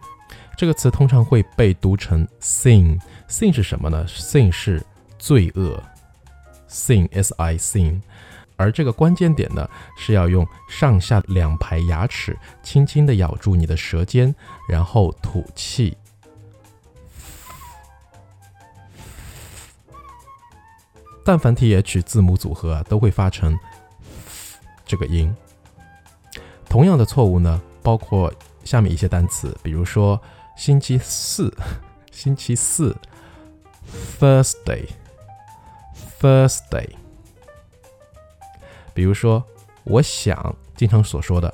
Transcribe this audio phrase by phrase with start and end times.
[0.55, 2.97] 这个词通常会被读成 sin。
[3.27, 4.81] sin 是什么呢？sin 是
[5.19, 5.83] 罪恶
[6.69, 7.99] ，sin s i sin。
[8.57, 14.35] 而这个关键点呢，是要用上下两排牙齿轻轻地咬住你的舌尖，
[14.67, 15.95] 然后吐气。
[21.23, 23.55] 但凡 th 字母组合啊，都会发成
[24.85, 25.33] 这个音。
[26.69, 30.19] 同样的错误呢，包括下面一些单词，比如说
[30.55, 31.55] 星期四，
[32.11, 32.97] 星期四
[34.19, 37.06] ，Thursday，Thursday。
[38.97, 39.45] 比如说，
[39.83, 41.53] 我想经常所说的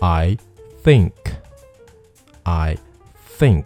[0.00, 0.36] ，I
[0.84, 2.76] think，I
[3.38, 3.64] think。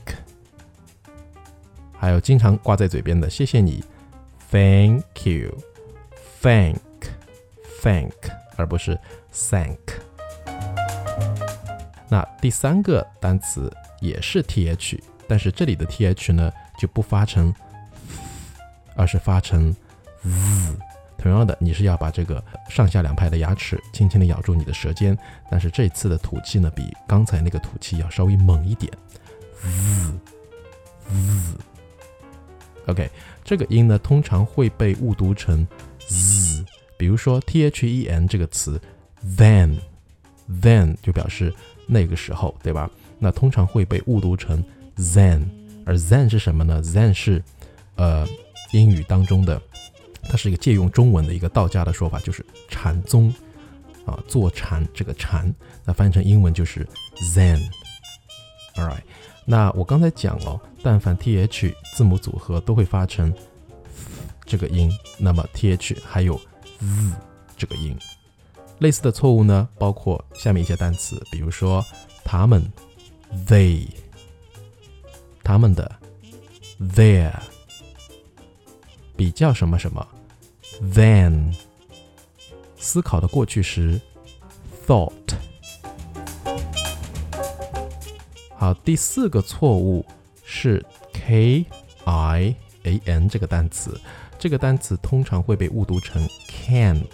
[1.98, 3.82] 还有经常挂在嘴边的，谢谢你。
[4.52, 5.52] Thank you,
[6.40, 6.78] thank,
[7.82, 8.12] thank，
[8.54, 8.96] 而不是
[9.34, 9.80] thank。
[12.08, 13.68] 那第三个单词
[14.00, 17.52] 也是 th，但是这里的 th 呢就不发成，
[18.94, 19.74] 而是发成
[20.22, 20.78] z。
[21.18, 25.18] 同样的，你是要把这个上下两排的牙齿轻轻的咬住你的舌尖，
[25.50, 28.92] 但是这次的吐气呢比刚才那个吐气要稍微猛一点
[29.60, 30.12] ，z
[31.08, 31.58] z。
[32.86, 33.10] OK，
[33.44, 35.66] 这个音呢通常会被误读成
[36.06, 36.64] z，
[36.96, 38.80] 比如说 then 这个词
[39.36, 41.52] ，then，then 就表示
[41.86, 42.88] 那个时候，对吧？
[43.18, 44.64] 那通常会被误读成
[44.96, 45.44] then，
[45.84, 47.42] 而 then 是什么呢？then 是
[47.96, 48.26] 呃
[48.72, 49.60] 英语当中的，
[50.28, 53.32] 它是一个借用中文的一个道家的说法，就是禅宗
[54.04, 55.52] 啊，坐禅这个禅，
[55.84, 57.60] 那翻译成英文就是 Zen。
[58.74, 59.02] All right，。
[59.44, 63.32] 那我刚才讲哦，但凡 th 字母组合都会发成
[64.44, 66.36] 这个音，那么 th 还有
[66.78, 67.12] z
[67.56, 67.96] 这个音。
[68.78, 71.84] 类似的错误呢，包括下面一些单词，比如说
[72.24, 72.62] 他们
[73.46, 73.88] they，
[75.42, 75.90] 他们的
[76.78, 77.32] their，
[79.16, 80.06] 比较什么什么
[80.80, 81.54] than，
[82.76, 84.00] 思考的过去时
[84.86, 85.12] thought。
[88.56, 90.04] 好，第四个错误
[90.44, 91.64] 是 k
[92.04, 94.00] i a n 这个单词，
[94.38, 97.06] 这个单词通常会被误读成 kind，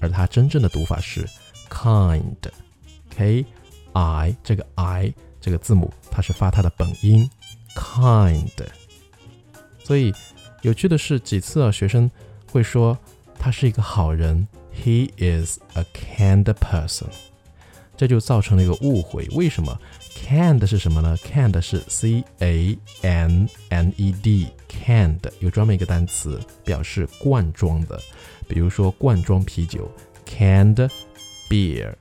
[0.00, 1.28] 而它真正的读法是
[1.68, 3.44] kind，k
[3.92, 7.28] i 这个 i 这个字母它是发它的本音
[7.76, 8.48] kind，
[9.84, 10.12] 所以
[10.62, 12.10] 有趣的是几次啊学生
[12.50, 12.98] 会说
[13.38, 17.06] 他是一个好人，he is a kind person，
[17.96, 19.78] 这就造成了一个误会，为什么
[20.16, 27.98] ？Canned 是什么呢？Canned 是 C A N N E D，Canned 有专门一个单词表示罐装的，
[28.46, 29.90] 比如说罐装啤酒
[30.26, 30.90] ，Canned
[31.48, 31.94] beer。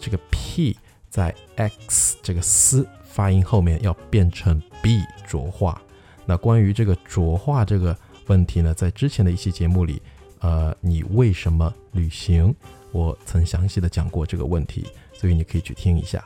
[0.00, 0.76] 这个 p
[1.08, 5.81] 在 x 这个 s 发音后面要变成 b 浊化。
[6.25, 7.97] 那关于这个浊化这个
[8.27, 9.99] 问题呢，在之前的一期节目里，
[10.39, 12.53] 呃，你为什么旅行？
[12.91, 16.23] 我曾详细的讲过这个问题，所以你可以去听一下。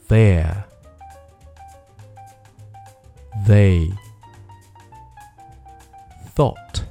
[0.07, 0.63] there,
[3.45, 3.91] they,
[6.35, 6.83] thought,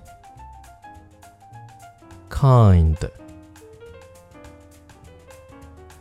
[2.29, 2.99] kind,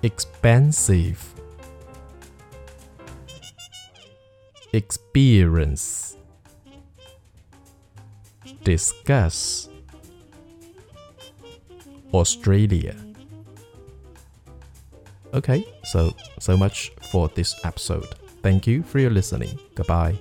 [0.04, 1.34] expensive
[4.74, 6.18] experience,
[8.64, 9.70] discuss,
[12.14, 12.96] Australia.
[15.34, 18.16] Okay, so so much for this episode.
[18.42, 19.58] Thank you for your listening.
[19.76, 20.18] Goodbye.